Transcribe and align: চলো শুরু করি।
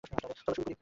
চলো 0.03 0.33
শুরু 0.37 0.51
করি। 0.57 0.73